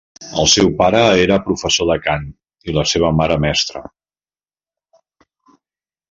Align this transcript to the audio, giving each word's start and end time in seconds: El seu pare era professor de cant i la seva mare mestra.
El 0.43 0.47
seu 0.51 0.69
pare 0.77 1.01
era 1.25 1.35
professor 1.49 1.89
de 1.89 1.97
cant 2.07 2.25
i 2.71 2.75
la 2.77 2.85
seva 2.93 3.11
mare 3.19 3.37
mestra. 3.43 3.83